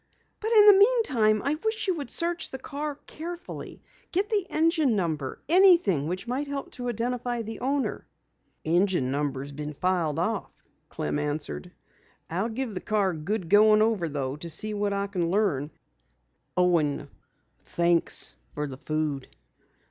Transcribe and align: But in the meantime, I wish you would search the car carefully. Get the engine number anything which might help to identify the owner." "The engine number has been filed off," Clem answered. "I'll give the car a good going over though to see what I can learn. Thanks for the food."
But 0.39 0.51
in 0.51 0.65
the 0.65 0.73
meantime, 0.79 1.43
I 1.43 1.53
wish 1.63 1.87
you 1.87 1.93
would 1.93 2.09
search 2.09 2.49
the 2.49 2.57
car 2.57 2.95
carefully. 3.05 3.83
Get 4.11 4.31
the 4.31 4.47
engine 4.49 4.95
number 4.95 5.43
anything 5.47 6.07
which 6.07 6.27
might 6.27 6.47
help 6.47 6.71
to 6.71 6.89
identify 6.89 7.43
the 7.43 7.59
owner." 7.59 8.07
"The 8.63 8.77
engine 8.77 9.11
number 9.11 9.43
has 9.43 9.51
been 9.51 9.73
filed 9.75 10.17
off," 10.17 10.49
Clem 10.89 11.19
answered. 11.19 11.71
"I'll 12.31 12.49
give 12.49 12.73
the 12.73 12.81
car 12.81 13.11
a 13.11 13.15
good 13.15 13.47
going 13.47 13.83
over 13.83 14.09
though 14.09 14.35
to 14.37 14.49
see 14.49 14.73
what 14.73 14.91
I 14.91 15.05
can 15.05 15.29
learn. 15.29 15.69
Thanks 17.63 18.35
for 18.55 18.65
the 18.65 18.77
food." 18.77 19.27